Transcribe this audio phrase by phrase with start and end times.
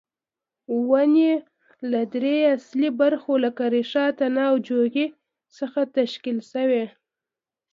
[0.87, 1.31] ونې
[1.91, 5.07] له درې اصلي برخو لکه ریښه، تنه او جوغې
[5.57, 6.85] څخه تشکیل شوې.